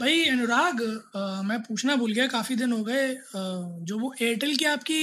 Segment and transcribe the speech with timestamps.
[0.00, 0.80] भाई अनुराग
[1.46, 3.06] मैं पूछना भूल गया काफ़ी दिन हो गए।
[3.90, 4.98] जो वो एयरटेल की आपकी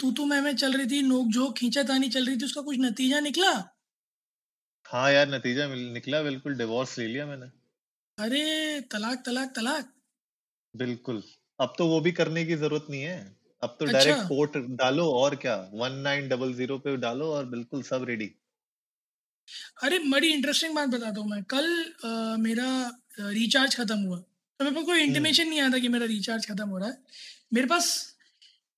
[0.00, 2.76] तू तू मैं मैं चल रही थी नोक झोंक खींचातानी चल रही थी उसका कुछ
[2.80, 3.52] नतीजा निकला?
[4.86, 7.46] हाँ यार नतीजा मिल- निकला बिल्कुल डिवोर्स ले लिया मैंने।
[8.18, 8.44] अरे
[8.92, 9.92] तलाक तलाक तलाक।
[10.74, 11.22] बिल्कुल।
[11.60, 13.18] अब तो वो भी करने की ज़रूरत नहीं है।
[13.62, 15.56] अब तो अच्छा। डायरेक्ट कोर्ट डालो और क्या?
[15.74, 18.30] वन नाइन डबल ज़ीरो पे डालो और बिल्कुल सब रेडी
[19.82, 24.76] अरे बड़ी इंटरेस्टिंग बात बताता हूँ मैं। कल अ, मेरा रिचार्ज खत्म हुआ। तो मेरे
[24.76, 26.96] पास कोई इंटीमेशन नहीं आया था कि मेरा रिचार्ज खत्म हो रहा है।
[27.54, 28.16] मेरे पास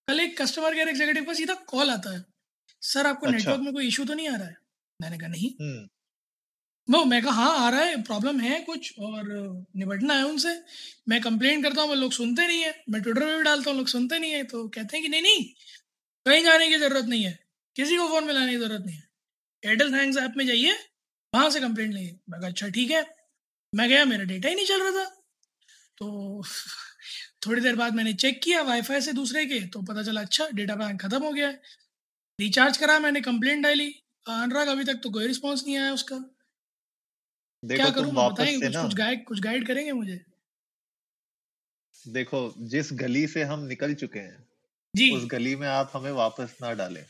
[0.09, 2.25] कल एक कस्टमर केयर एग्जीक्यूटिव का सीधा कॉल आता है।
[2.83, 4.57] सर आपको अच्छा। नेटवर्क में कोई इशू तो नहीं आ रहा है?
[5.03, 5.89] मैंने कहा नहीं। हम्म।
[6.89, 9.25] वो मैं कहा हाँ आ रहा है प्रॉब्लम है कुछ और
[9.77, 10.55] निपटना है उनसे।
[11.09, 13.79] मैं कंप्लेन करता हूँ वो लोग सुनते नहीं है। मैं ट्विटर पे भी डालता हूँ
[13.79, 15.45] लोग सुनते नहीं है। तो कहते हैं कि नहीं नहीं
[16.27, 17.39] कहीं जाने की ज़रूरत नहीं है।
[17.77, 19.10] किसी को फ़ोन मिलाने की ज़रूरत नहीं है।
[19.67, 20.73] एयरटेल थैंक्स ऐप में जाइए
[21.35, 23.15] वहाँ से कंप्लेंट लेंगे। मैं कहा अच्छा ठीक है।
[23.75, 25.05] मैं गया मेरा डेटा ही नहीं चल रहा था।
[25.99, 26.43] तो
[27.47, 30.77] थोड़ी देर बाद मैंने चेक किया वाईफाई से दूसरे के तो पता चला अच्छा डेटा
[30.77, 31.63] प्लान ख़त्म हो गया है।
[32.41, 33.91] रिचार्ज करा मैंने कंप्लेंट डाली।
[34.29, 36.17] अनुराग अभी तक तो कोई रिस्पॉन्स नहीं आया उसका।
[37.65, 38.13] क्या करूँ?
[38.13, 40.25] बताएँगे कुछ कुछ गाइड कुछ गाइड करेंगे मुझे?
[42.09, 44.49] देखो जिस गली से हम निकल चुके हैं
[44.97, 47.05] जी। उस गली में आप हमें वापस ना डालें।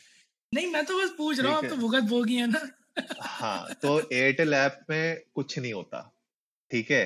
[0.52, 2.60] नहीं मैं तो बस पूछ रहा हूँ आप तो भुगत भोगी है ना।
[3.20, 6.00] हाँ तो एयरटेल ऐप में कुछ नहीं होता
[6.70, 7.04] ठीक है?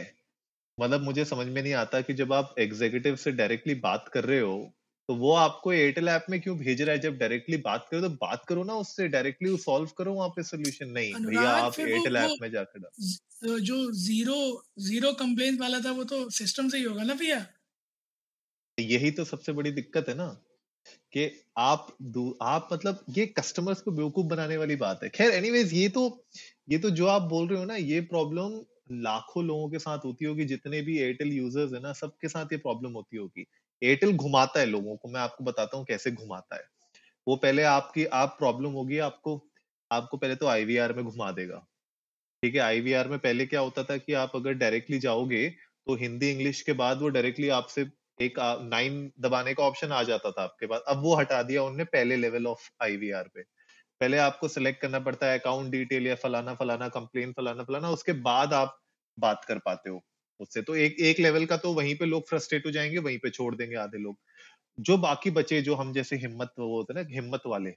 [0.79, 4.41] मतलब मुझे समझ में नहीं आता कि जब आप एग्जीक्यूटिव से डायरेक्टली बात कर रहे
[4.41, 4.57] हो
[5.09, 7.01] तो वो आपको एयरटेल ऐप में क्यों भेज रहा है?
[7.01, 10.91] जब डायरेक्टली बात करो तो बात करो ना उससे डायरेक्टली सॉल्व करो वहाँ पे सोल्यूशन
[10.93, 12.91] नहीं भैया आप एयरटेल ऐप में जाकर डालो।
[13.61, 14.39] जो ज़ीरो
[14.81, 17.45] ज़ीरो कंप्लेन वाला था वो तो सिस्टम से ही होगा ना भैया?
[18.79, 20.27] यही तो सबसे बड़ी दिक्कत है ना।
[21.13, 21.87] कि आप
[22.43, 26.25] आप मतलब ये कस्टमर्स को बेवकूफ़ बनाने वाली बात है। खैर एनीवेज ये तो
[26.71, 28.61] ये तो जो आप बोल रहे हो ना, ये प्रॉब्लम
[29.03, 32.59] लाखों लोगों के साथ होती होगी, जितने भी एयरटेल यूज़र्स है ना, सबके साथ ये
[32.59, 33.47] प्रॉब्लम होती होगी।
[33.83, 36.65] एयरटेल घुमाता है लोगों को, मैं आपको बताता हूँ कैसे घुमाता है।
[37.27, 39.41] वो पहले आपकी, आप प्रॉब्लम होगी, आपको
[39.91, 41.67] आपको पहले तो आईवीआर में घुमा देगा।
[42.43, 45.49] ठीक है आईवीआर में पहले क्या होता था कि आप अगर डायरेक्टली जाओगे
[45.87, 47.85] तो हिंदी इंग्लिश के बाद वो डायरेक्टली आपसे
[48.19, 51.85] एक नाइन दबाने का ऑप्शन आ जाता था आपके पास। अब वो हटा दिया उनने
[51.87, 53.43] पहले लेवल ऑफ़ आईवीआर पे।
[54.01, 58.13] पहले आपको सिलेक्ट करना पड़ता है अकाउंट डिटेल या फलाना फलाना कंप्लेन फलाना फलाना, उसके
[58.23, 58.79] बाद आप
[59.19, 60.03] बात कर पाते हो
[60.41, 63.31] उससे। तो एक एक लेवल का तो वहीं पे लोग फ्रस्ट्रेट हो जाएँगे, वहीं पे
[63.31, 64.19] छोड़ देंगे आधे लोग।
[64.79, 67.75] जो बाकी बचे, जो हम जैसे हिम्मत, वो होते हैं ना, हिम्मत वाले,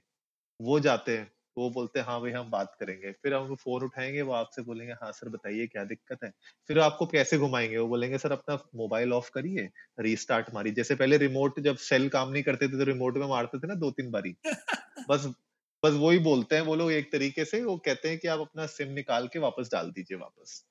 [0.60, 4.22] वो जाते हैं। वो बोलते हैं हाँ भाई हम बात करेंगे। फिर हम फ़ोन उठाएँगे
[4.22, 6.30] वो आपसे बोलेंगे हाँ सर बताइए क्या दिक्कत है?
[6.70, 7.78] फिर आपको कैसे घुमाएँगे?
[7.78, 9.68] वो बोलेंगे सर अपना मोबाइल ऑफ़ करिए
[10.00, 13.58] रीस्टार्ट मारिए। जैसे पहले रिमोट जब सेल काम नहीं करते थे तो रिमोट में मारते
[13.58, 14.34] थे ना दो तीन बारी।
[15.08, 15.26] बस
[15.82, 18.66] बस वही बोलते हैं वो लोग एक तरीके से। वो कहते हैं कि आप अपना
[18.68, 20.64] सिम निकाल के वापस डाल दीजिए वापस।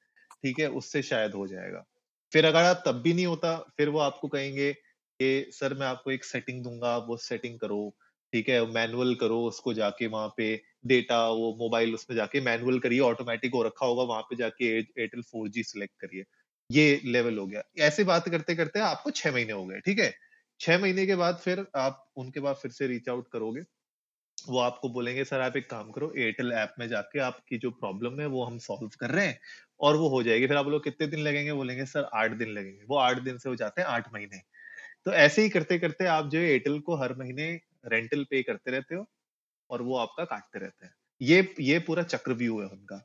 [0.44, 0.70] ठीक है?
[0.72, 1.84] उससे शायद हो जाएगा।
[2.32, 6.12] फिर अगर आप तब भी नहीं होता फिर वो आपको कहेंगे कि सर मैं आपको
[6.12, 7.80] एक सेटिंग दूँगा आप वो सेटिंग करो।
[8.34, 8.66] ठीक है?
[8.68, 10.56] मैनुअल करो उसको जाके वहाँ पे।
[10.86, 15.22] डेटा वो मोबाइल उसमें जाके मैनुअल करिए ऑटोमेटिक हो रखा होगा, वहाँ पे जाके एयरटेल
[15.22, 16.24] फोर जी सिलेक्ट करिए।
[16.72, 20.14] ये लेवल हो गया। ऐसे बात करते करते आपको छह महीने हो गए, ठीक है?
[20.60, 23.62] छह महीने के बाद फिर आप, उनके बाद फिर से रीच आउट करोगे।
[24.48, 28.20] वो आपको बोलेंगे, सर, आप एक काम करो एयरटेल ऐप में जाके आपकी जो प्रॉब्लम
[28.20, 29.40] है वो हम सॉल्व कर रहे हैं।
[29.80, 31.54] और वो हो जाएगी। फिर आप लोग कितने दिन लगेंगे?
[31.54, 34.42] बोलेंगे, सर, आठ दिन लगेंगे। वो आठ दिन से हो जाते हैं, आठ महीने।
[35.06, 38.72] तो ऐसे ही करते करते आप जो है एयरटेल को हर महीने रेंटल पे करते
[38.72, 39.10] रहते हो।
[39.70, 42.98] और वो आपका काटते रहते हैं। ये ये पूरा चक्रव्यूह है उनका,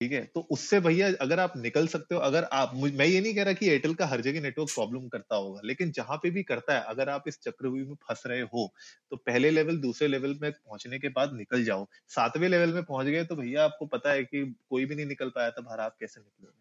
[0.00, 0.24] ठीक है?
[0.26, 3.52] तो उससे भैया अगर आप निकल सकते हो, अगर आप मैं ये नहीं कह रहा
[3.54, 6.82] कि एयरटेल का हर जगह नेटवर्क प्रॉब्लम करता होगा, लेकिन जहाँ पे भी करता है,
[6.86, 8.68] अगर आप इस चक्रव्यूह में फंस रहे हो
[9.12, 13.06] तो पहले लेवल दूसरे लेवल में पहुँचने के बाद निकल जाओ। सातवें लेवल में पहुँच
[13.08, 15.96] गए तो भैया आपको पता है कि कोई भी नहीं निकल पाया था बाहर आप
[16.00, 16.52] कैसे निकलोगे?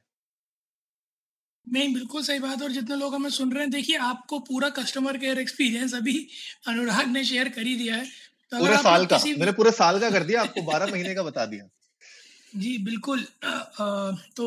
[1.68, 5.18] नहीं, बिल्कुल सही बात और जितने लोग हमें सुन रहे हैं, देखिए आपको पूरा कस्टमर
[5.18, 6.18] केयर एक्सपीरियंस अभी
[6.68, 8.06] अनुराग ने शेयर कर ही दिया है।
[8.52, 11.46] तो पूरे साल का। मैंने पूरे साल का कर दिया आपको बारह महीने का बता
[11.46, 11.68] दिया।
[12.56, 13.24] जी बिल्कुल।
[14.36, 14.46] तो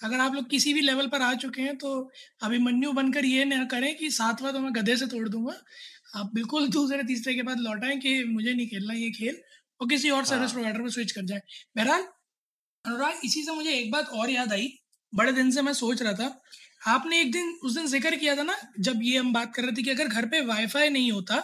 [0.00, 1.92] अगर आप लोग किसी भी लेवल पर आ चुके हैं तो
[2.42, 5.54] अभिमन्यु बनकर ये न करें कि सातवां तो मैं गधे से तोड़ दूँगा।
[6.16, 9.40] आप बिल्कुल दूसरे तीसरे के बाद लौटाएँ कि मुझे नहीं खेलना ये खेल
[9.80, 11.40] और किसी और सर्विस हाँ। प्रोवाइडर पर स्विच कर जाए।
[11.76, 12.02] बहरहाल
[12.84, 14.68] अनुराग इसी से मुझे एक बात और याद आई।
[15.12, 16.28] बड़े दिन से मैं सोच रहा था।
[16.88, 19.72] आपने एक दिन उस दिन ज़िक्र किया था ना जब ये हम बात कर रहे
[19.72, 21.36] थे कि अगर घर पे वाईफाई नहीं होता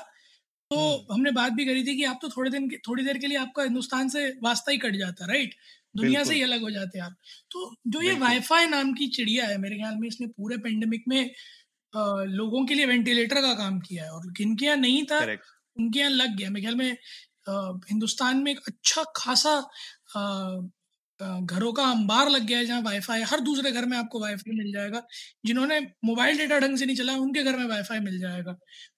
[0.73, 3.27] तो हम्म। हमने बात भी करी थी कि आप तो थोड़े दिन थोड़ी देर के
[3.27, 5.55] लिए आपका हिंदुस्तान से वास्ता ही कट जाता राइट
[5.95, 7.15] दुनिया से ही अलग हो जाते आप।
[7.51, 11.21] तो जो ये वाईफाई नाम की चिड़िया है मेरे ख्याल में इसने पूरे पेंडेमिक में
[11.93, 15.45] अ, लोगों के लिए वेंटिलेटर का काम किया है और जिनके यहाँ नहीं था करेक्ट
[15.77, 17.53] उनके यहाँ लग गया। मेरे ख्याल में अ,
[17.91, 19.55] हिंदुस्तान में एक अच्छा खासा
[20.17, 20.21] अ,
[21.21, 24.73] घरों का अंबार लग गया है जहाँ वाईफाई हर दूसरे घर में आपको वाईफाई मिल
[24.73, 25.03] जाएगा।
[25.47, 28.53] जिन्होंने मोबाइल डेटा ढंग से नहीं चला उनके घर में वाईफाई मिल जाएगा।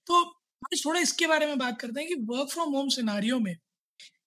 [0.06, 0.22] तो
[0.64, 3.54] आज थोड़ा इसके बारे में बात करते हैं कि वर्क फ्रॉम होम सिनारियो में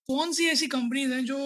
[0.09, 1.37] कौन सी ऐसी कंपनीज़ हैं जो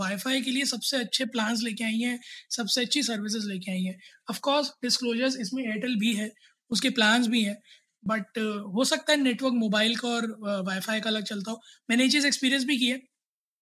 [0.00, 2.18] वाईफाई के लिए सबसे अच्छे प्लान्स लेके आई हैं,
[2.50, 3.98] सबसे अच्छी सर्विसेज़ लेके आई हैं?
[4.30, 6.30] ऑफ़ कोर्स डिस्क्लोजर्स इसमें एयरटेल भी है,
[6.70, 7.56] उसके प्लान्स भी हैं
[8.04, 8.38] बट
[8.76, 10.26] हो सकता है नेटवर्क मोबाइल का और
[10.66, 12.98] वाईफाई का अलग चलता हो। मैंने ये चीज़ एक्सपीरियंस भी की है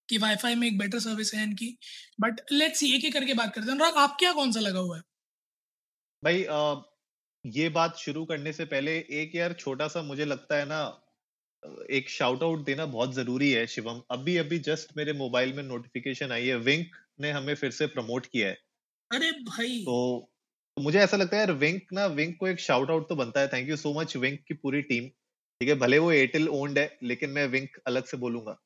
[0.08, 1.76] कि वाईफाई में एक बेटर सर्विस है इनकी
[2.20, 4.78] बट लेट्स सी एक एक करके बात करते हैं। अनुराग आपके यहाँ कौन सा लगा
[4.80, 5.02] हुआ है?
[6.22, 6.44] भाई
[7.44, 10.82] ये बात शुरू करने से पहले एक यार छोटा सा मुझे लगता है ना
[11.92, 16.32] एक शाउट आउट देना बहुत ज़रूरी है शिवम। अभी अभी जस्ट मेरे मोबाइल में नोटिफिकेशन
[16.32, 18.56] आई है। विंक ने हमें फिर से प्रमोट किया है।
[19.10, 19.78] अरे भाई!
[19.80, 20.28] तो
[20.76, 23.40] तो मुझे ऐसा लगता है यार विंक ना विंक को एक शाउट आउट तो बनता
[23.40, 25.08] है। Thank you so much Wink की पूरी टीम
[25.60, 28.56] ठीक है भले वो एयरटेल ओन्ड है लेकिन मैं विंक अलग से बोलूँगा।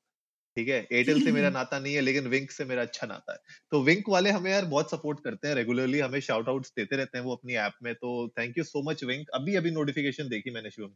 [0.57, 0.87] ठीक है?
[0.91, 3.39] एयरटेल से मेरा नाता नहीं है, लेकिन विंक से मेरा अच्छा नाता है।
[3.73, 7.19] तो विंक वाले हमें यार बहुत सपोर्ट करते हैं रेगुलरली हमें शाउट आउट्स देते रहते
[7.19, 10.51] हैं वो अपनी ऐप में तो thank you so much Wink अभी अभी नोटिफिकेशन देखी
[10.53, 10.95] मैंने शिवम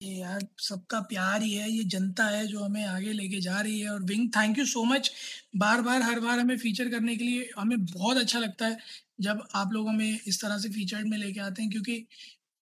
[0.00, 3.78] ये यार सबका प्यार ही है, ये जनता है जो हमें आगे लेके जा रही
[3.80, 5.10] है। और Wink thank you so much
[5.56, 8.76] बार बार हर बार हमें फीचर करने के लिए हमें बहुत अच्छा लगता है
[9.20, 12.06] जब आप लोग हमें इस तरह से फीचर्ड में लेके आते हैं, क्योंकि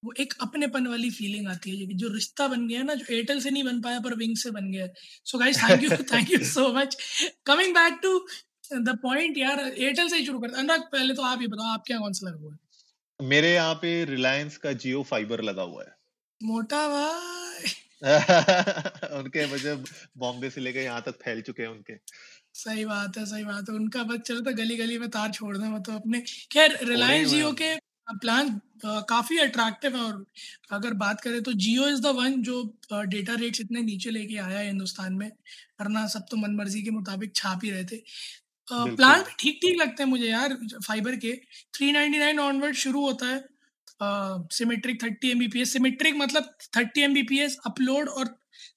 [0.04, 3.14] वो एक अपनेपन वाली फीलिंग आती है ये जो रिश्ता बन गया है ना जो
[3.14, 4.88] एयरटेल से नहीं बन पाया पर विंग से बन गया
[5.24, 6.96] so guys thank you thank you so much
[7.46, 8.18] coming back to
[8.72, 11.66] the point यार एयरटेल से ही शुरू करते हैं। अनुराग पहले तो आप ही बताओ
[11.66, 12.58] आपके यहाँ कौन सा लगा हुआ है?
[13.20, 15.96] मेरे यहाँ पे रिलायंस का जियो फाइबर लगा हुआ है।
[16.40, 17.72] मोटा भाई।
[19.18, 19.84] उनके वजह
[20.18, 21.94] बॉम्बे से लेकर यहाँ तक फैल चुके हैं उनके।
[22.54, 25.56] सही बात है सही बात है। उनका बस चलो तो गली गली में तार छोड़
[25.56, 26.20] दें मतलब अपने।
[26.52, 27.74] खैर रिलायंस जियो के
[28.08, 28.48] प्लान
[28.84, 30.24] काफ़ी अट्रैक्टिव है और
[30.72, 32.62] अगर बात करें तो जियो इज़ द वन जो
[32.92, 35.28] डेटा रेट्स इतने नीचे लेके आया है हिंदुस्तान में
[35.80, 37.96] वरना सब तो मनमर्जी के मुताबिक छाप ही रहे थे।
[38.68, 41.32] प्लान भी ठीक ठीक लगते हैं मुझे यार फाइबर के।
[41.74, 43.42] थ्री नाइन्टी नाइन ऑनवर्ड शुरू होता है।
[44.52, 48.36] Symmetric thirty M B P S symmetric मतलब thirty M B P S upload और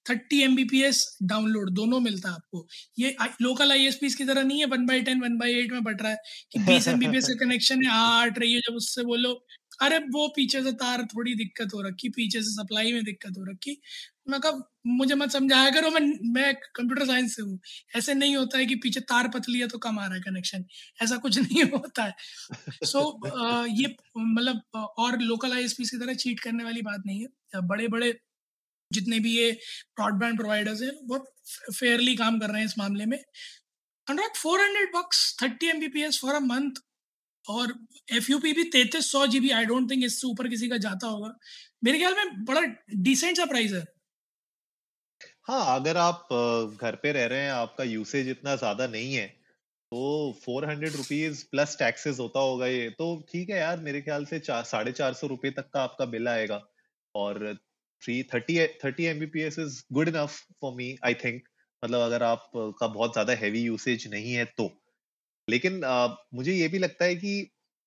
[0.09, 2.67] thirty M B P S download दोनों मिलता है आपको।
[2.99, 5.71] ये लोकल आई एस पी की तरह नहीं है one by ten one by eight
[5.71, 6.17] में बट रहा है
[6.51, 9.33] कि बीस एम बी पी एस का कनेक्शन है आठ रही है जब उससे बोलो।
[9.81, 13.43] अरे वो पीछे से तार थोड़ी दिक्कत हो रखी पीछे से सप्लाई में दिक्कत हो
[13.51, 13.77] रखी।
[14.29, 16.01] मैं कहा मुझे मत समझाया करो मैं
[16.33, 17.59] मैं कंप्यूटर साइंस से हूँ।
[17.95, 20.65] ऐसे नहीं होता है कि पीछे तार पतली है तो कम आ रहा है कनेक्शन
[21.03, 22.13] ऐसा कुछ नहीं होता है।
[22.85, 24.61] सो so, ये मतलब
[24.99, 28.11] और लोकल आईएसपी की तरह चीट करने वाली बात नहीं है। बड़े बड़े
[28.91, 29.51] जितने भी ये
[29.95, 31.25] ब्रॉडबैंड प्रोवाइडर्स हैं बहुत
[31.73, 35.87] फेयरली काम कर रहे हैं इस मामले में। Anurag four hundred bucks thirty M B
[35.89, 36.79] P S for a month
[37.45, 37.73] और
[38.13, 40.77] एफ़ यू पी भी तैतीस सौ G B I don't think इससे ऊपर किसी का
[40.79, 41.33] जाता होगा।
[41.83, 42.61] मेरे ख्याल में बड़ा
[43.01, 43.85] डिसेंट सा प्राइस है।
[45.47, 46.27] हाँ अगर आप
[46.81, 49.27] घर पे रह रहे हैं, आपका यूसेज इतना ज़्यादा नहीं है
[49.91, 49.99] तो
[50.41, 54.41] four hundred rupees plus taxes होता होगा ये। तो ठीक है यार, मेरे ख्याल से
[54.45, 56.61] साढ़े चार सौ रुपए तक का आपका बिल आएगा
[57.15, 57.57] और
[58.01, 61.41] three thirty thirty Mbps is good enough for me I think
[61.83, 64.69] मतलब अगर आप का बहुत ज़्यादा हैवी यूसेज नहीं है तो।
[65.47, 67.33] लेकिन अ, मुझे ये भी लगता है कि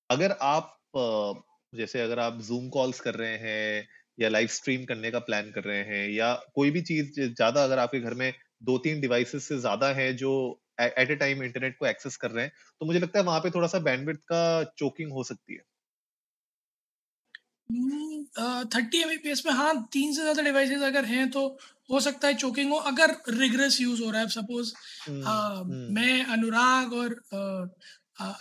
[0.09, 3.87] अगर आप अ, जैसे अगर आप जूम कॉल्स कर रहे हैं
[4.17, 7.79] या लाइव स्ट्रीम करने का प्लान कर रहे हैं या कोई भी चीज़ ज़्यादा अगर
[7.79, 8.31] आपके घर में
[8.63, 10.31] दो तीन डिवाइसेस से ज़्यादा है जो
[10.81, 12.51] एट ए टाइम इंटरनेट को एक्सेस कर रहे हैं
[12.81, 14.41] तो मुझे लगता है वहाँ पे थोड़ा सा बैंडविड्थ का
[14.77, 15.61] चोकिंग हो सकती है।
[18.67, 19.09] थर्टी एम
[19.45, 21.47] में हाँ तीन से ज़्यादा डिवाइसेस अगर हैं तो
[21.91, 24.73] हो सकता है चोकिंग हो अगर रिग्रेस यूज़ हो रहा है सपोज़
[25.07, 27.15] हम्म, हम्म, मैं अनुराग और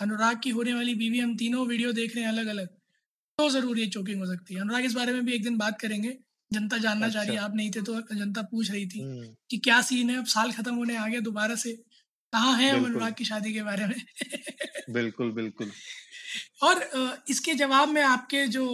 [0.00, 2.66] अनुराग की होने वाली बीवी हम तीनों वीडियो देख रहे हैं अलग अलग
[3.38, 5.80] तो ज़रूर ये चोकिंग हो सकती है। अनुराग इस बारे में भी एक दिन बात
[5.80, 6.16] करेंगे।
[6.52, 9.26] जनता जानना चाह रही है अच्छा आप नहीं थे तो जनता पूछ रही थी हम्म,
[9.50, 11.72] कि क्या सीन है अब साल खत्म होने आ गया दोबारा से
[12.32, 13.94] कहाँ है अनुराग की शादी के बारे में?
[14.90, 15.70] बिल्कुल बिल्कुल।
[16.62, 18.64] और इसके जवाब में आपके जो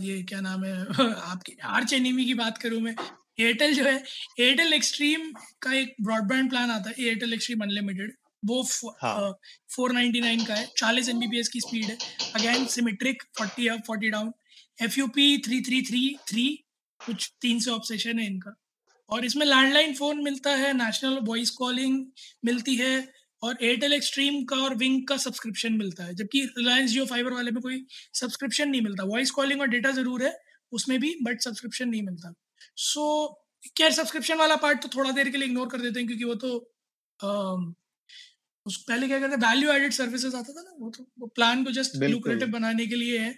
[0.00, 0.76] ये क्या नाम है
[1.24, 2.94] आपके आर्च एनिमी की बात करूँ मैं
[3.40, 3.96] एयरटेल जो है
[4.40, 5.30] एयरटेल एक्सट्रीम
[5.62, 8.62] का एक ब्रॉडबैंड प्लान आता है एयरटेल एक्सट्रीम अनलिमिटेड वो
[9.02, 9.32] हाँ।
[9.70, 11.96] फोर नाइनटी नाइन का है चालीस एम की स्पीड है
[12.34, 14.32] again symmetric forty up forty down
[14.82, 16.48] F U P three three three three
[17.00, 18.54] कुछ तीन सौ ऑब्सेशन है इनका
[19.10, 22.04] और इसमें लैंडलाइन फ़ोन मिलता है नेशनल वॉइस कॉलिंग
[22.44, 22.92] मिलती है
[23.42, 27.50] और एयरटेल एक्सट्रीम का और विंग का सब्सक्रिप्शन मिलता है। जबकि रिलायंस जियो फाइबर वाले
[27.50, 30.36] में कोई सब्सक्रिप्शन नहीं मिलता। वॉइस कॉलिंग और डेटा ज़रूर है
[30.72, 32.32] उसमें भी बट सब्सक्रिप्शन नहीं मिलता।
[32.78, 36.06] सो so, क्या सब्सक्रिप्शन वाला पार्ट तो थोड़ा देर के लिए इग्नोर कर देते हैं
[36.08, 36.56] क्योंकि वो तो
[37.20, 37.30] आ,
[38.66, 41.64] उस पहले क्या कहते हैं वैल्यू एडेड सर्विसेज़ आता था ना वो तो वो प्लान
[41.64, 43.34] को जस्ट लुक्रेटिव बनाने के लिए है।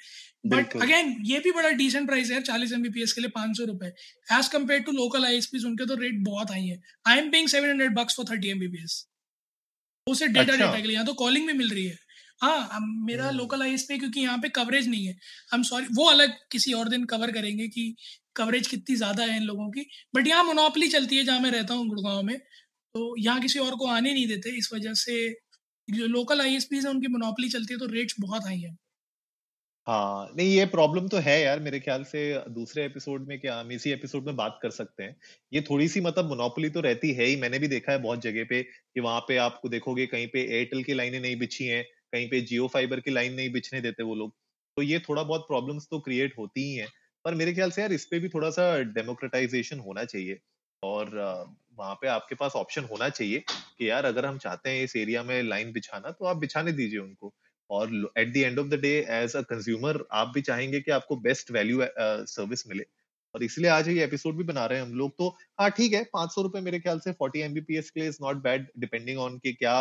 [0.46, 3.86] बट अगेन ये भी बड़ा डिसेंट प्राइस है चालीस एमबीपीएस के लिए पाँच सौ रुपए।
[4.38, 7.68] As compared to local I उनके तो रेट बहुत हाई है। I am paying seven
[7.68, 9.11] hundred bucks for thirty Mbps वो
[10.06, 11.96] सिर्फ़ डेटा अच्छा। डेटा के लिए यहाँ तो कॉलिंग में मिल रही है।
[12.40, 15.14] हाँ मेरा लोकल आई पे क्योंकि यहाँ पे कवरेज नहीं है।
[15.52, 17.94] हम सॉरी वो अलग किसी और दिन कवर करेंगे कि
[18.36, 21.74] कवरेज कितनी ज़्यादा है इन लोगों की। बट यहाँ मोनोपली चलती है जहाँ मैं रहता
[21.74, 25.28] हूँ गुड़गांव में। तो यहाँ किसी और को आने नहीं देते इस वजह से
[25.88, 28.74] जो लोकल आई एस पी है उनकी मोनोपली चलती है तो रेट्स बहुत हाई है।
[29.86, 32.20] हाँ नहीं, ये प्रॉब्लम तो है यार मेरे ख्याल से
[32.50, 35.16] दूसरे एपिसोड में क्या हम इसी एपिसोड में बात कर सकते हैं।
[35.52, 38.44] ये थोड़ी सी मतलब मोनोपोली तो रहती है ही, मैंने भी देखा है बहुत जगह
[38.44, 42.28] पे कि वहाँ पे आपको देखोगे कहीं पे एयरटेल की लाइनें नहीं बिछी हैं, कहीं
[42.30, 44.34] पे जियो फाइबर की लाइन नहीं बिछने देते वो लोग।
[44.76, 46.86] तो ये थोड़ा बहुत प्रॉब्लम्स तो क्रिएट होती ही है।
[47.24, 50.38] पर मेरे ख्याल से यार इस पे भी थोड़ा सा डेमोक्रेटाइजेशन होना चाहिए
[50.82, 51.10] और
[51.78, 55.22] वहाँ पे आपके पास ऑप्शन होना चाहिए कि यार अगर हम चाहते हैं इस एरिया
[55.22, 57.34] में लाइन बिछाना तो आप बिछाने दीजिए उनको।
[57.72, 61.16] और at the end of the day as a consumer आप भी चाहेंगे कि आपको
[61.18, 61.82] बेस्ट वैल्यू
[62.28, 62.84] सर्विस मिले।
[63.34, 65.28] और इसलिए आज ये एपिसोड भी बना रहे हैं हम लोग। तो
[65.60, 68.42] हाँ ठीक है पाँच सौ रुपए मेरे ख्याल से फोर्टी एमबीपीएस के लिए is not
[68.42, 69.80] bad depending on कि क्या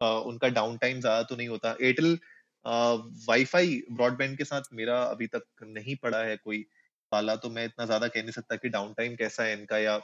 [0.00, 2.18] uh, उनका डाउन टाइम ज़्यादा तो नहीं होता। एयरटेल
[3.26, 6.64] वाईफाई ब्रॉडबैंड के साथ मेरा अभी तक नहीं पड़ा है कोई
[7.12, 9.98] वाला तो मैं इतना ज़्यादा कह नहीं सकता कि डाउन टाइम कैसा है इनका या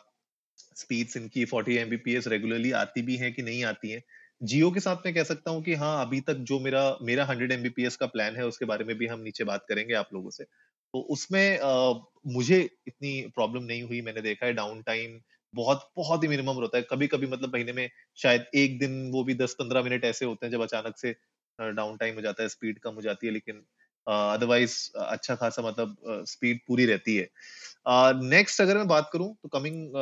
[0.76, 4.02] स्पीड्स इनकी फोर्टी एमबीपीएस रेगुलरली आती भी है कि नहीं आती है।
[4.40, 7.52] जियो के साथ मैं कह सकता हूँ कि हाँ अभी तक जो मेरा मेरा हंड्रेड
[7.52, 10.44] एमबीपीएस का प्लान है उसके बारे में भी हम नीचे बात करेंगे आप लोगों से।
[10.44, 11.92] तो उसमें आ,
[12.28, 15.20] मुझे इतनी प्रॉब्लम नहीं हुई मैंने देखा है डाउन टाइम
[15.54, 17.88] बहुत बहुत ही मिनिमम होता है। कभी कभी मतलब महीने में
[18.18, 21.14] शायद एक दिन वो भी दस पंद्रह मिनट ऐसे होते हैं जब अचानक से
[21.58, 23.64] डाउन टाइम हो जाता है स्पीड कम हो जाती है लेकिन
[24.06, 27.28] अदरवाइज़ अच्छा खासा मतलब स्पीड पूरी रहती है।
[28.20, 29.92] नेक्स्ट uh, अगर मैं बात करूँ तो coming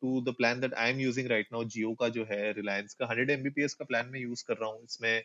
[0.00, 3.06] to the plan that I am using right now Jio का जो है रिलायंस का
[3.06, 5.22] हंड्रेड एमबीपीएस का प्लान मैं यूज़ कर रहा हूँ। इसमें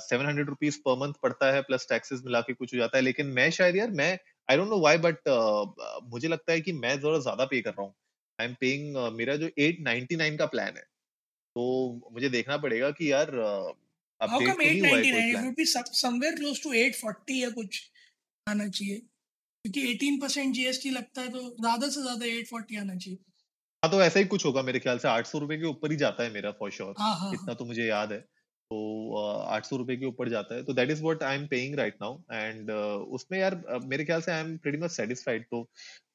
[0.00, 3.02] seven hundred rupees per month पड़ता है प्लस टैक्सेस मिला के कुछ हो जाता है।
[3.04, 4.12] लेकिन मैं शायद यार मैं
[4.48, 5.28] I don't know why but
[6.12, 7.94] मुझे लगता है कि मैं जरा ज़्यादा पे कर रहा हूँ।
[8.38, 10.82] आई एम पेइंग मेरा जो एट नाइनटी नाइन का प्लान है
[11.56, 11.62] तो
[12.12, 13.89] मुझे देखना पड़ेगा कि यार अपडेट
[14.20, 17.90] uh, तो नहीं हुआ है समवेयर क्लोज टू 840 या कुछ
[18.46, 18.98] आना चाहिए।
[19.64, 23.18] क्योंकि 18 परसेंट जीएसटी लगता है तो ज़्यादा से ज़्यादा 840 आना चाहिए।
[23.82, 25.96] हाँ तो ऐसा ही कुछ होगा मेरे ख्याल से। आठ सौ रुपए के ऊपर ही
[25.96, 27.56] जाता है मेरा फॉर श्योर हाँ, हाँ, इतना हाँ.
[27.56, 28.18] तो मुझे याद है।
[28.70, 29.16] तो
[29.50, 31.96] आठ सौ रुपए के ऊपर जाता है। तो that is what I am paying right
[32.02, 35.62] now and उसमें यार uh, मेरे ख्याल से I am pretty much satisfied तो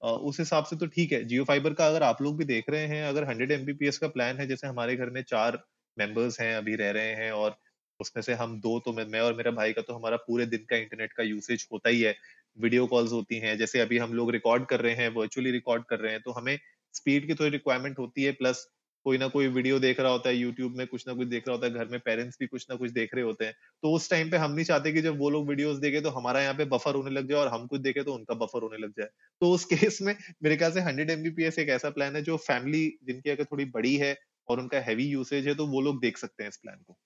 [0.05, 2.69] uh, उस हिसाब से तो ठीक है। जियो फाइबर का अगर आप लोग भी देख
[2.69, 5.63] रहे हैं अगर हंड्रेड एमबीपीएस का प्लान है जैसे हमारे घर में चार
[5.97, 7.57] मेंबर्स हैं अभी रह रहे हैं और
[7.99, 10.77] उसमें से हम दो तो मैं, और मेरा भाई का तो हमारा पूरे दिन का
[10.77, 12.15] इंटरनेट का यूसेज होता ही है।
[12.57, 15.99] वीडियो कॉल्स होती हैं जैसे अभी हम लोग रिकॉर्ड कर रहे हैं वर्चुअली रिकॉर्ड कर
[15.99, 16.57] रहे हैं तो हमें
[16.93, 18.65] स्पीड की थोड़ी रिक्वायरमेंट होती है प्लस
[19.05, 21.55] कोई ना कोई वीडियो देख रहा होता है यूट्यूब में कुछ ना कुछ देख रहा
[21.55, 24.09] होता है घर में पेरेंट्स भी कुछ ना कुछ देख रहे होते हैं। तो उस
[24.09, 26.65] टाइम पे हम नहीं चाहते कि जब वो लोग वीडियोस देखे तो हमारा यहाँ पे
[26.65, 29.07] बफर होने लग जाए और हम कुछ देखे तो उनका बफर होने लग जाए।
[29.41, 32.87] तो उस केस में मेरे ख्याल से हंड्रेड एमबीपीएस एक ऐसा प्लान है जो फैमिली
[33.03, 34.15] जिनकी अगर थोड़ी बड़ी है
[34.47, 36.97] और उनका हैवी यूसेज है तो वो लोग देख सकते हैं इस प्लान को।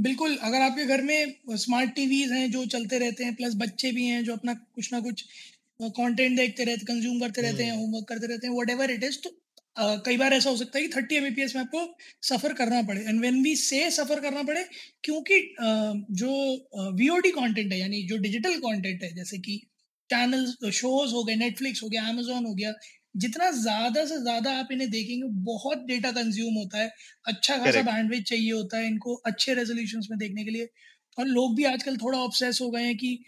[0.00, 4.06] बिल्कुल अगर आपके घर में स्मार्ट टीवीज हैं जो चलते रहते हैं प्लस बच्चे भी
[4.06, 5.24] हैं जो अपना कुछ ना कुछ
[5.82, 9.18] कंटेंट देखते रहते कंज्यूम करते रहते हैं होमवर्क करते रहते हैं वट एवर इट इज़
[9.18, 9.36] तो
[9.82, 13.00] Uh, कई बार ऐसा हो सकता है कि थर्टी एम में आपको सफ़र करना पड़े।
[13.00, 14.64] एंड वेन वी से सफ़र करना पड़े
[15.04, 16.32] क्योंकि uh, जो
[16.92, 19.56] वी ओ कॉन्टेंट है यानी जो डिजिटल कॉन्टेंट है जैसे कि
[20.10, 22.72] चैनल शोज़ हो गए नेटफ्लिक्स हो गया अमेजोन हो गया
[23.14, 26.90] जितना ज़्यादा से ज़्यादा आप इन्हें देखेंगे बहुत डेटा कंज्यूम होता है।
[27.26, 30.68] अच्छा खासा बैंडविथ चाहिए होता है इनको अच्छे रेजोल्यूशन में देखने के लिए।
[31.18, 33.18] और लोग भी आजकल थोड़ा ऑब्सेस हो गए हैं कि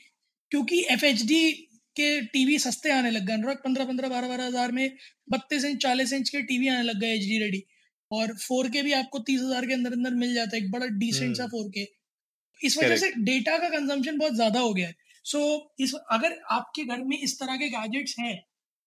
[0.52, 1.52] क्योंकि एफएचडी
[1.96, 4.96] के टीवी सस्ते आने लग गए। अनुराग पंद्रह पंद्रह बारह बारह हज़ार में
[5.30, 7.62] बत्तीस इंच चालीस इंच के टीवी आने लग गए एच डी रेडी
[8.10, 10.86] और फोर के भी आपको तीस हज़ार के अंदर अंदर मिल जाता है एक बड़ा
[10.98, 11.86] डिसेंट सा फोर हम्म। के
[12.60, 16.38] इस वजह से डेटा का कंजम्पशन बहुत ज़्यादा हो गया है। सो so, इस अगर
[16.50, 18.34] आपके घर में इस तरह के गैजेट्स हैं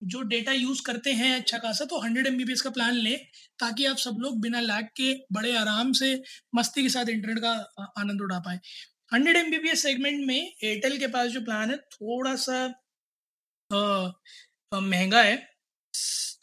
[0.01, 3.17] जो डेटा यूज़ करते हैं अच्छा खासा तो हंड्रेड एम का प्लान लें
[3.59, 6.13] ताकि आप सब लोग बिना लैग के बड़े आराम से
[6.55, 7.51] मस्ती के साथ इंटरनेट का
[7.97, 8.59] आनंद उठा पाए।
[9.13, 12.65] हंड्रेड एम सेगमेंट में एयरटेल के पास जो प्लान है थोड़ा सा
[14.71, 15.35] महँगा है।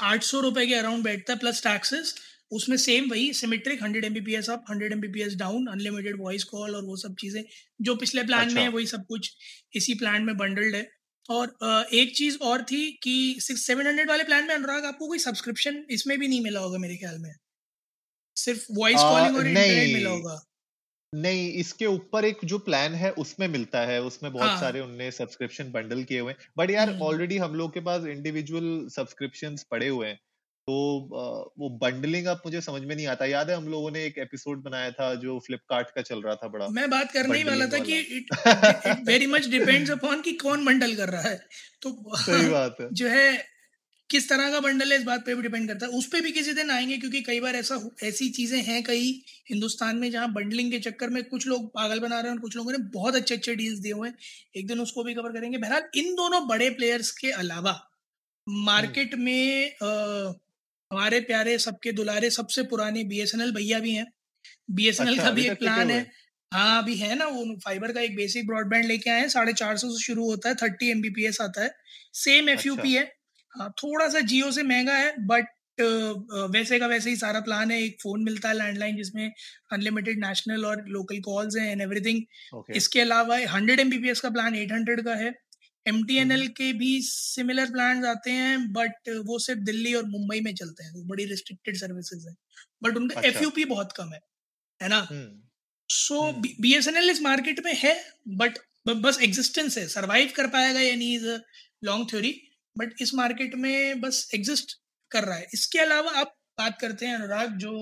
[0.03, 2.15] आठ सौ रुपये के अराउंड बैठता है प्लस टैक्सेस
[2.53, 5.03] उसमें सेम वही symmetric hundred M B up hundred M
[5.39, 7.43] down unlimited voice call और वो सब चीज़ें
[7.81, 9.31] जो पिछले प्लान अच्छा। में है वही सब कुछ
[9.77, 10.83] इसी प्लान में बंडल्ड है।
[11.29, 15.19] और एक चीज़ और थी कि सिक्स सेवन हंड्रेड वाले प्लान में अनुराग आपको कोई
[15.19, 17.33] सब्सक्रिप्शन इसमें भी नहीं मिला होगा मेरे ख्याल में।
[18.37, 20.41] सिर्फ़ वॉइस कॉलिंग और इंटरनेट मिला होगा।
[21.13, 25.11] नहीं इसके ऊपर एक जो प्लान है उसमें मिलता है उसमें बहुत हाँ। सारे उनने
[25.11, 29.67] सब्सक्रिप्शन बंडल किए हुए हैं। बट यार हम्म। ऑलरेडी हम लोग के पास इंडिविजुअल सब्सक्रिप्शंस
[29.71, 30.19] पड़े हुए हैं।
[30.69, 30.75] तो
[31.59, 34.63] वो बंडलिंग अब मुझे समझ में नहीं आता। याद है हम लोगों ने एक एपिसोड
[34.63, 36.69] बनाया था जो फ्लिपकार्ट का चल रहा था बड़ा?
[36.69, 40.95] मैं बात करने ही वाला था कि it very much depends upon कि कौन बंडल
[40.95, 41.41] कर रहा है।
[41.83, 43.51] तो सही बात है। जो है
[44.11, 46.31] किस तरह का बंडल है इस बात पे भी डिपेंड करता है। उस पे भी
[46.33, 49.13] किसी दिन आएँगे क्योंकि कई बार ऐसा ऐसी चीज़ें हैं कई
[49.51, 52.57] हिंदुस्तान में जहाँ बंडलिंग के चक्कर में कुछ लोग पागल बना रहे हैं और कुछ
[52.57, 54.17] लोगों ने बहुत अच्छे अच्छे डील्स दिए हुए हैं।
[54.57, 57.81] एक दिन उसको भी कवर करेंगे। बहरहाल इन दोनों बड़े प्लेयर्स के अलावा
[58.47, 59.73] मार्केट में
[60.93, 64.07] हमारे प्यारे सबके दुलारे सबसे पुराने बीएसएनएल भैया भी हैं।
[64.73, 66.01] बीएसएनएल अच्छा का भी एक प्लान है।
[66.53, 69.77] हाँ। अभी है ना वो फाइबर का एक बेसिक ब्रॉडबैंड लेके आए हैं साढ़े चार
[69.79, 71.71] सौ से शुरू होता है थर्टी एमबीपीएस आता है।
[72.17, 73.05] सेम एफ़ अच्छा है।
[73.53, 75.47] हाँ थोड़ा सा जियो से महँगा है बट
[76.53, 79.31] वैसे का वैसे ही सारा प्लान है। एक फ़ोन मिलता है लैंडलाइन जिसमें
[79.73, 82.23] अनलिमिटेड नेशनल और लोकल कॉल्स हैं एंड एवरीथिंग
[82.75, 83.91] इसके अलावा हंड्रेड एम
[84.23, 85.33] का प्लान एट हंड्रेड का है।
[85.87, 90.55] Um hmm. के भी सिमिलर प्लान आते हैं बट वो सिर्फ़ दिल्ली और मुंबई में
[90.55, 92.35] चलते हैं बड़ी रिस्ट्रिक्टेड सर्विसेज़ है।
[92.83, 94.21] बट उनका एफ़ अच्छा बहुत कम है
[94.81, 95.07] है ना?
[95.89, 97.95] So B S N L इस मार्केट में है
[98.29, 98.59] बट
[98.89, 101.27] बस एग्जिस्टेंस है सरवाइव कर पाएगा या नहीं इज़
[101.85, 102.33] लॉन्ग थ्योरी
[102.77, 104.73] बट इस मार्केट में बस एग्जिस्ट
[105.11, 107.73] कर रहा है। इसके अलावा आप बात करते हैं अनुराग जो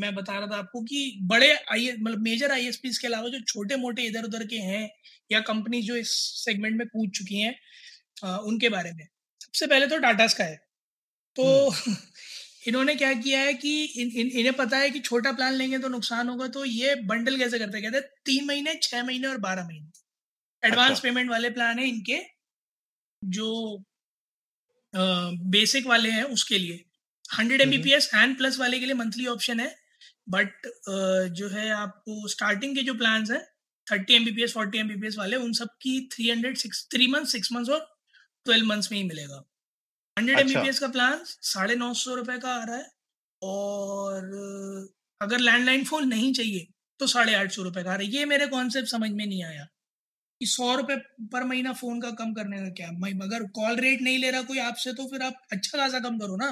[0.00, 3.76] मैं बता रहा था आपको कि बड़े आई मतलब मेजर आईएसपी के अलावा जो छोटे
[3.76, 4.90] मोटे इधर उधर के हैं
[5.32, 6.10] या कंपनी जो इस
[6.44, 7.54] सेगमेंट में पूछ चुकी हैं
[8.38, 9.06] उनके बारे में।
[9.40, 10.54] सबसे पहले तो टाटा स्काई
[11.36, 11.96] तो हम्म।
[12.68, 15.88] इन्होंने क्या किया है कि इन, इन, इन्हें पता है कि छोटा प्लान लेंगे तो
[15.88, 17.86] नुकसान होगा तो ये बंडल कैसे करते हैं?
[17.86, 21.88] कहते हैं तीन महीने छह महीने और बारह महीने। एडवांस अच्छा। पेमेंट वाले प्लान है
[21.88, 22.18] इनके
[23.24, 23.84] जो
[25.50, 26.84] बेसिक वाले हैं उसके लिए।
[27.38, 27.72] हंड्रेड एम
[28.14, 29.87] एंड प्लस वाले के लिए मंथली ऑप्शन है।
[30.28, 30.66] बट
[31.34, 33.40] जो है आपको स्टार्टिंग के जो प्लान है
[33.86, 36.28] thirty M B P S forty M B P S वाले उन सब की three
[36.30, 37.86] hundred six three month six months और
[38.46, 39.42] ट्वेल्व मंथ्स में ही मिलेगा।
[40.16, 42.86] Hundred M B P S का प्लान साढ़े नौ सौ रुपये का आ रहा है
[43.42, 44.30] और
[45.20, 46.66] अगर लैंडलाइन फ़ोन नहीं चाहिए
[47.00, 49.42] तो साढ़े आठ सौ रुपये का आ रहा है। ये मेरे कॉन्सेप्ट समझ में नहीं
[49.44, 49.66] आया
[50.40, 50.96] कि सौ रुपये
[51.32, 52.90] पर महीना फ़ोन का कम करने का क्या?
[52.92, 56.18] मैं अगर कॉल रेट नहीं ले रहा कोई आपसे तो फिर आप अच्छा खासा कम
[56.18, 56.50] करो ना।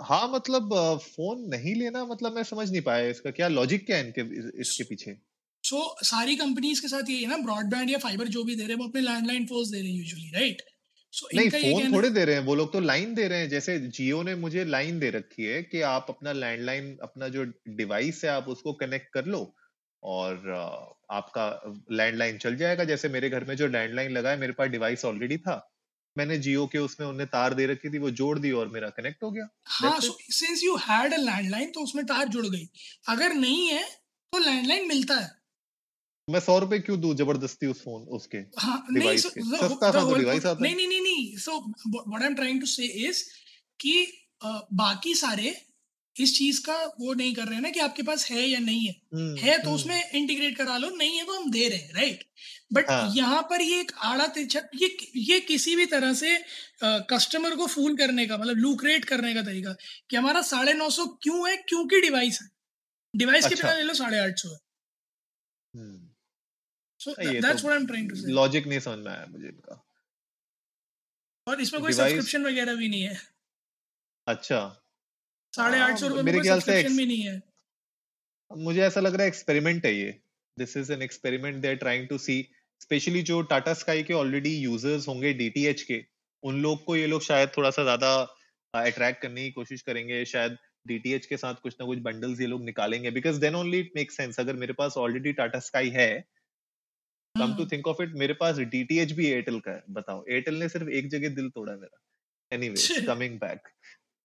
[0.00, 4.06] हाँ मतलब फ़ोन नहीं लेना मतलब मैं समझ नहीं पाया इसका क्या लॉजिक क्या है
[4.06, 4.22] इनके
[4.62, 5.16] इसके पीछे?
[5.64, 8.62] सो so, सारी कंपनीज़ के साथ यही है ना ब्रॉडबैंड या फाइबर जो भी दे
[8.62, 10.62] रहे हैं वो अपने लैंडलाइन फोर्स दे रहे हैं यूजुअली राइट
[11.12, 13.48] सो नहीं ये फ़ोन थोड़े दे रहे हैं वो लोग तो लाइन दे रहे हैं।
[13.48, 17.44] जैसे जियो ने मुझे लाइन दे रखी है कि आप अपना लैंडलाइन अपना जो
[17.76, 19.42] डिवाइस है आप उसको कनेक्ट कर लो
[20.02, 20.48] और
[21.10, 21.46] आपका
[21.92, 25.36] लैंडलाइन चल जाएगा। जैसे मेरे घर में जो लैंडलाइन लगा है मेरे पास डिवाइस ऑलरेडी
[25.38, 25.56] था।
[26.16, 29.22] मैंने जियो के उसमें उन्हें तार दे रखी थी वो जोड़ दी और मेरा कनेक्ट
[29.22, 32.68] हो गया। हाँ so since you had a landline तो उसमें तार जुड़ गई।
[33.08, 33.84] अगर नहीं है
[34.32, 35.30] तो लैंडलाइन मिलता है।
[36.28, 39.42] मैं सौ रुपए क्यों दू ज़बरदस्ती उस फ़ोन उसके हाँ नहीं डिवाइस सो के?
[39.42, 42.60] सस्ता था तो डिवाइस आता नहीं है। नहीं नहीं नहीं so what I am trying
[42.60, 43.24] to say is
[43.80, 43.94] कि
[44.74, 45.56] बाकी सारे
[46.22, 48.86] इस चीज़ का वो नहीं कर रहे हैं ना कि आपके पास है या नहीं
[48.86, 51.78] है। हम्म है तो हम्म। उसमें इंटीग्रेट करा लो नहीं है तो हम दे रहे
[51.78, 52.24] हैं राइट
[52.72, 56.36] बट हाँ। यहाँ पर ये एक आड़ा तिरछा ये ये किसी भी तरह से
[57.10, 59.72] कस्टमर को फूल करने का मतलब लूक्रेट करने का तरीका
[60.10, 62.48] कि हमारा साढ़े नौ सौ क्यों है क्योंकि डिवाइस है।
[63.14, 64.58] डिवाइस के बिना ले लो साढ़े आठ सौ है।
[65.74, 66.08] हम्म।
[67.00, 69.46] सो दैट्स तो what I am trying to say logic नहीं समझ में आया मुझे
[69.48, 69.84] इनका।
[71.46, 73.18] और इसमें कोई सब्सक्रिप्शन वगैरह भी नहीं है।
[74.26, 74.60] अच्छा।
[75.54, 77.40] साढ़े आठ सौ हाँ में नहीं है।
[78.50, 80.10] मुझे ऐसा लग रहा है एक्सपेरिमेंट है ये।
[80.56, 82.36] This is an experiment they are trying to see
[82.80, 86.02] specially जो टाटा स्काई के ऑलरेडी यूज़र्स होंगे डीटीएच के
[86.42, 88.12] उन लोग को ये लोग शायद थोड़ा सा ज़्यादा
[88.74, 92.64] अट्रैक्ट करने की कोशिश करेंगे शायद डीटीएच के साथ कुछ ना कुछ बंडल्स ये लोग
[92.64, 96.10] निकालेंगे because then only it make sense अगर मेरे पास ऑलरेडी टाटा स्काई है
[97.34, 100.68] come to think of it मेरे पास डीटीएच भी एयरटेल का है बताओ। एयरटेल ने
[100.68, 102.00] सिर्फ़ एक जगह दिल तोड़ा मेरा।
[102.52, 103.68] Anyways coming back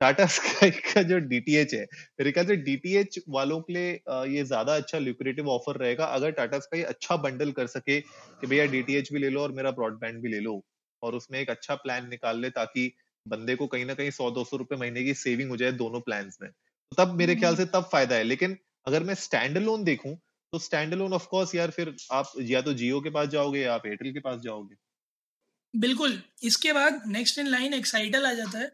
[0.01, 1.81] Tata Sky का जो डीटीएच है
[2.19, 3.91] मेरे ख्याल से डीटीएच वालों के लिए
[4.29, 8.65] ये ज़्यादा अच्छा ल्यूक्रेटिव ऑफ़र रहेगा। अगर टाटा स्काई अच्छा बंडल कर सके कि भैया
[8.67, 10.61] डीटीएच भी ले लो और मेरा ब्रॉडबैंड भी ले लो
[11.01, 12.91] और उसमें एक अच्छा प्लान निकाल ले ताकि
[13.25, 15.99] बंदे को कहीं ना कहीं सौ दो सौ रुपए महीने की सेविंग हो जाए दोनों
[16.01, 19.83] प्लान में। तो तब मेरे ख्याल से तब फ़ायदा है। लेकिन अगर मैं स्टैंड लोन
[19.83, 20.15] देखूँ
[20.53, 23.85] तो स्टैंड लोन ऑफकोर्स यार फिर आप या तो जियो के पास जाओगे या आप
[23.87, 24.75] एयरटेल के पास जाओगे।
[25.73, 28.71] बिल्कुल। इसके बाद नेक्स्ट इन लाइन एक्साइटल आ जाता है।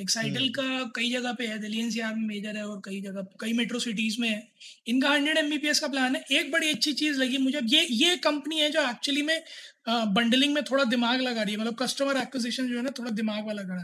[0.00, 3.26] एक्साइटल हम्म। का कई जगह पे है दिल्ली एनसीआर में मेजर है और कई जगह
[3.40, 4.40] कई मेट्रो सिटीज़ में है।
[4.86, 8.60] इनका हंड्रेड एम का प्लान है। एक बड़ी अच्छी चीज़ लगी मुझे ये ये कंपनी
[8.60, 9.42] है जो एक्चुअली में
[9.88, 13.46] बंडलिंग में थोड़ा दिमाग लगा रही है। मतलब कस्टमर एक्विजिशन जो है ना थोड़ा दिमाग
[13.46, 13.82] वाला करा।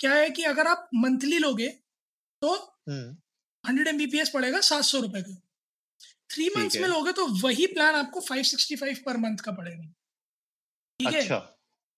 [0.00, 1.68] क्या है कि अगर आप मंथली लोगे
[2.42, 2.54] तो
[2.88, 3.16] हम्म।
[3.64, 5.34] हंड्रेड एमबीपीएस पड़ेगा सात सौ रुपए का।
[6.30, 9.84] थ्री मंथ्स में लोगे तो वही प्लान आपको five sixty five per month का पड़ेगा।
[11.00, 11.20] ठीक है?
[11.20, 11.36] अच्छा।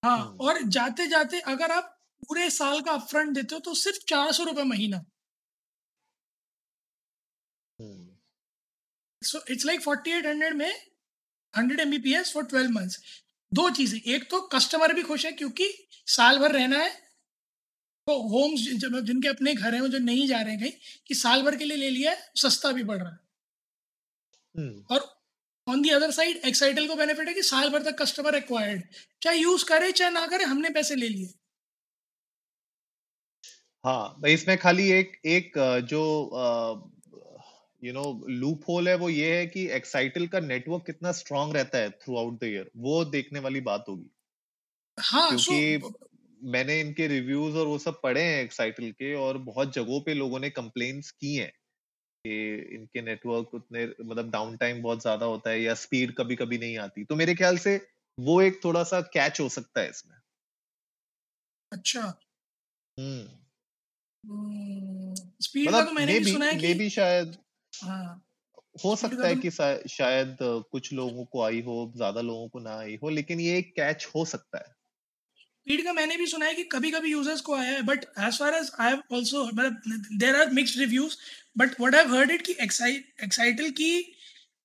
[0.03, 3.99] हाँ हम्म। और जाते जाते अगर आप पूरे साल का अपफ्रंट देते हो तो सिर्फ़
[4.09, 5.05] चार सौ रुपये महीना।
[9.23, 10.73] So it's like forty eight hundred में
[11.55, 12.99] hundred M B P S for twelve months
[13.53, 15.69] दो चीज़ें। एक तो कस्टमर भी खुश है क्योंकि
[16.09, 16.91] साल भर रहना है।
[18.07, 20.73] तो होम्स जिनके अपने घर हैं वो जो नहीं जा रहे हैं कहीं
[21.09, 23.19] कि साल भर के लिए ले लिया है सस्ता भी पड़ रहा है।
[24.55, 25.09] हम्म। और
[25.67, 28.83] on the other side Excitel को बेनिफिट है कि साल भर तक कस्टमर एक्वायर्ड
[29.23, 31.35] चाहे यूज़ करे चाहे ना करे हमने पैसे ले लिए।
[33.85, 35.53] हाँ भाई इसमें खाली एक एक
[35.89, 36.01] जो
[37.83, 41.79] यू नो लूप होल है वो ये है कि एक्साइटल का नेटवर्क कितना स्ट्रांग रहता
[41.79, 44.11] है थ्रू आउट द ईयर वो देखने वाली बात होगी।
[44.99, 45.57] हाँ क्योंकि
[46.47, 50.39] मैंने इनके रिव्यूज़ और वो सब पढ़े हैं एक्साइटल के और बहुत जगहों पे लोगों
[50.41, 51.51] ने कंप्लेंट्स की हैं
[52.25, 52.37] कि
[52.77, 56.79] इनके नेटवर्क उतने मतलब डाउन टाइम बहुत ज़्यादा होता है या स्पीड कभी कभी नहीं
[56.81, 57.77] आती। तो मेरे ख्याल से
[58.19, 60.17] वो एक थोड़ा सा कैच हो सकता है इसमें।
[61.73, 62.03] अच्छा।
[62.97, 63.40] हम्म।
[65.41, 67.37] स्पीड का तो मतलब मैंने भी सुना है कि भी शायद
[67.73, 68.23] हाँ
[68.85, 72.77] हो सकता है तो कि शायद कुछ लोगों को आई हो ज़्यादा लोगों को ना
[72.79, 74.75] आई हो लेकिन ये एक कैच हो सकता है।
[75.67, 78.39] स्पीड का मैंने भी सुना है कि कभी कभी यूज़र्स को आया है but as
[78.39, 81.17] far as I have also मतलब there are mixed reviews
[81.59, 83.91] but what I have heard it कि एक्साइटल की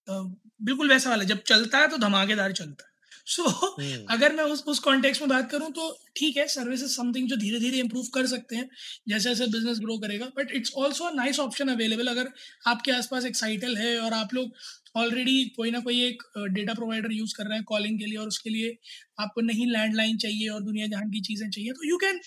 [0.08, 2.94] बिल्कुल वैसा वाला जब चलता है तो धमाकेदार चलता है।
[3.28, 7.28] सो हम्म अगर मैं उस उस कॉन्टेक्स्ट में बात करूँ तो ठीक है सर्विस समथिंग
[7.30, 8.70] जो धीरे धीरे इंप्रूव कर सकते हैं
[9.10, 12.30] जैसे जैसे बिज़नेस ग्रो करेगा but it's also nice option available अगर
[12.68, 14.52] आपके आसपास एक साइटल है और आप लोग
[14.98, 18.28] ऑलरेडी कोई ना कोई एक डेटा प्रोवाइडर यूज़ कर रहे हैं कॉलिंग के लिए और
[18.28, 18.78] उसके लिए
[19.20, 22.20] आपको नहीं लैंडलाइन चाहिए और दुनिया जहाँ की चीज़ें चाहिए तो you can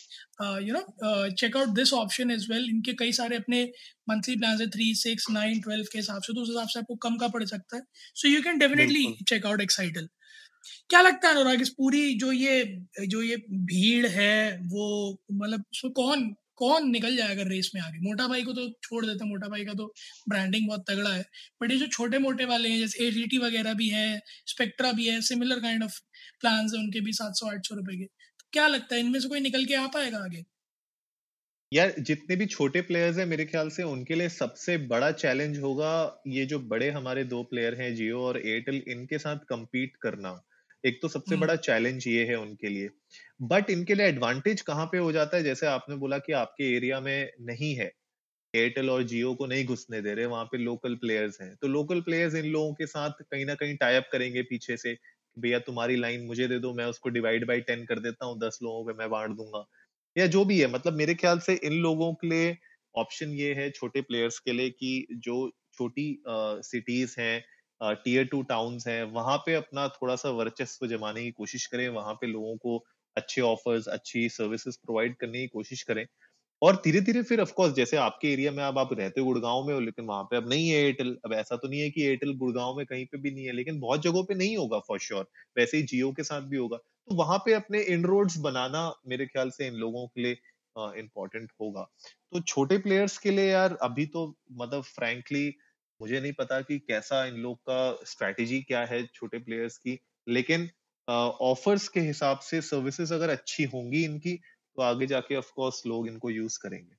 [0.66, 3.62] you know check out this option as well इनके कई सारे अपने
[4.10, 6.96] मंथली प्लान है थ्री सिक्स नाइन ट्वेल्व के हिसाब से तो उस हिसाब से आपको
[7.08, 7.82] कम का पड़ सकता है।
[8.14, 10.08] सो यू कैन डेफिनेटली बिल्कुल। चेक आउट एक्साइटल
[10.90, 12.64] क्या लगता है अनुराग, इस पूरी जो ये
[13.02, 15.64] जो ये भीड़ है, वो मतलब
[15.96, 17.98] कौन कौन निकल जाएगा रेस में आगे?
[18.00, 19.86] मोटा भाई को तो छोड़ देते हैं मोटा भाई का तो
[20.28, 21.22] ब्रांडिंग बहुत तगड़ा है।
[21.62, 25.20] बट ये जो छोटे मोटे वाले हैं, जैसे ए वगैरह भी है स्पेक्ट्रा भी है
[25.22, 26.00] सिमिलर काइंड ऑफ़
[26.40, 29.20] प्लान है उनके भी सात सौ, आठ सौ रुपए के। तो क्या लगता है, इनमें
[29.20, 30.44] से कोई निकल के आ पाएगा आगे?
[31.72, 36.22] यार, जितने भी छोटे प्लेयर्स हैं, मेरे ख्याल से उनके लिए सबसे बड़ा चैलेंज होगा
[36.28, 40.30] ये जो बड़े हमारे दो प्लेयर हैं जियो और एयरटेल इनके साथ कम्पीट करना।
[40.84, 42.88] एक तो सबसे हम्म। बड़ा चैलेंज ये है उनके लिए।
[43.44, 45.42] बट इनके लिए एडवांटेज कहाँ पे हो जाता है?
[45.44, 47.90] जैसे आपने बोला कि आपके एरिया में नहीं है।
[48.54, 52.00] एयरटेल और जियो को नहीं घुसने दे रहे वहाँ पे लोकल प्लेयर्स हैं। तो लोकल
[52.02, 54.96] प्लेयर्स इन लोगों के साथ कहीं ना कहीं टाई अप करेंगे पीछे से
[55.36, 58.58] भैया तुम्हारी लाइन मुझे दे दो मैं उसको डिवाइड बाई टेन कर देता हूँ दस
[58.62, 59.64] लोगों पे मैं बांट दूँगा।
[60.16, 62.56] या जो भी है मतलब मेरे ख्याल से इन लोगों के लिए
[62.94, 65.36] ऑप्शन ये है छोटे प्लेयर्स के लिए कि जो
[65.74, 66.06] छोटी
[66.64, 67.44] सिटीज़ हैं
[67.80, 72.14] टीयर टू टाउन्स हैं, वहाँ पे अपना थोड़ा सा वर्चस्व जमाने की कोशिश करें, वहाँ
[72.20, 72.76] पे लोगों को
[73.16, 76.06] अच्छे ऑफर्स अच्छी सर्विसेज़ प्रोवाइड करने की कोशिश करें।
[76.62, 79.66] और धीरे धीरे फिर ऑफ़ कोर्स जैसे आपके एरिया में अब आप रहते हो गुड़गांव
[79.66, 82.02] में हो लेकिन वहाँ पे अब नहीं है एयरटेल अब ऐसा तो नहीं है कि
[82.04, 84.98] एयरटेल गुड़गांव में कहीं पे भी नहीं है, लेकिन बहुत जगहों पे नहीं होगा फॉर
[85.00, 89.26] श्योर वैसे ही जियो के साथ भी होगा। तो वहाँ पे अपने इनरोड्स बनाना मेरे
[89.26, 90.38] ख्याल से इन लोगों के लिए
[90.98, 91.82] इम्पोर्टेंट होगा।
[92.32, 95.48] तो छोटे प्लेयर्स के लिए यार, अभी तो मतलब फ्रैंकली
[96.00, 100.68] मुझे नहीं पता कि कैसा इन लोग का स्ट्रैटेजी क्या है छोटे प्लेयर्स की, लेकिन
[101.08, 106.08] ऑफर्स के हिसाब से सर्विसेज़ अगर अच्छी होंगी इनकी तो आगे जाके ऑफ़ कोर्स लोग
[106.08, 106.96] इनको यूज़ करेंगे।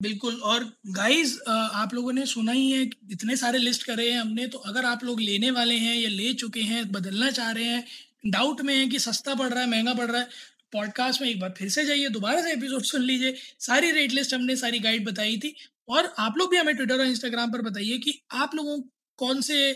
[0.00, 4.46] बिल्कुल, और गाइस आप लोगों ने सुना ही है इतने सारे लिस्ट करे हैं हमने
[4.48, 7.84] तो अगर आप लोग लेने वाले हैं या ले चुके हैं, बदलना चाह रहे हैं
[8.26, 10.28] डाउट में है कि सस्ता पड़ रहा है, महँगा पड़ रहा है
[10.72, 14.34] पॉडकास्ट में एक बार फिर से जाइए, दोबारा से एपिसोड सुन लीजिए। सारी रेट लिस्ट
[14.34, 15.54] हमने, सारी गाइड बताई थी।
[15.88, 18.80] और आप लोग भी हमें ट्विटर और इंस्टाग्राम पर बताइए कि आप लोगों
[19.18, 19.72] कौन से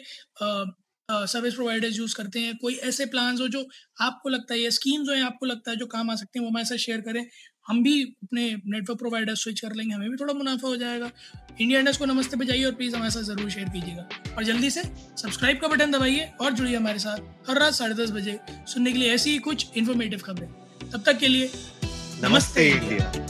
[1.09, 3.65] सर्विस प्रोवाइडर्स यूज़ करते हैं। कोई ऐसे प्लान्स हो जो
[4.01, 6.51] आपको लगता है या स्कीम्स हो आपको लगता है जो काम आ सकते हैं वो
[6.51, 7.25] हमारे साथ शेयर करें।
[7.67, 11.11] हम भी अपने नेटवर्क प्रोवाइडर स्विच कर लेंगे, हमें भी थोड़ा मुनाफा हो जाएगा।
[11.61, 14.71] इंडिया इंडस्ट को नमस्ते पे जाइए और प्लीज़ हमारे साथ ज़रूर शेयर कीजिएगा। और जल्दी
[14.71, 18.93] से सब्सक्राइब का बटन दबाइए और जुड़िए हमारे साथ हर रात साढ़े दस बजे सुनने
[18.93, 20.49] के लिए ऐसी ही कुछ इन्फॉर्मेटिव खबरें।
[20.91, 21.51] तब तक के लिए
[22.25, 23.30] नमस्ते इंडिया